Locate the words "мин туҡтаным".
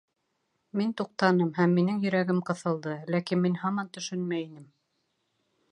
0.79-1.51